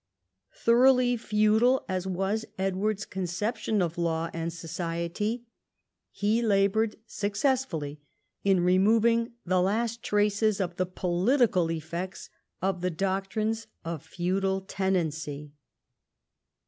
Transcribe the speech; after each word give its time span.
Thoroughly 0.55 1.15
feudal 1.15 1.85
as 1.87 2.07
was 2.07 2.43
Edward's 2.57 3.05
conception 3.05 3.83
of 3.83 3.99
law 3.99 4.31
and 4.33 4.51
society, 4.51 5.43
he 6.09 6.41
laboured 6.41 6.95
successfully 7.05 7.99
in 8.43 8.61
removing 8.61 9.33
the 9.45 9.61
last 9.61 10.01
traces 10.01 10.59
of 10.59 10.77
the 10.77 10.87
political 10.87 11.69
effects 11.69 12.31
of 12.63 12.81
the 12.81 12.89
doctrines 12.89 13.67
of 13.85 14.01
feudal 14.03 14.61
tenancy. 14.61 15.51